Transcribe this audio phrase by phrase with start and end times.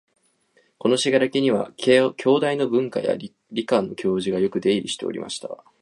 [0.79, 5.63] この「信楽」には、京大の文科や理科の教授がよく出入りしておりました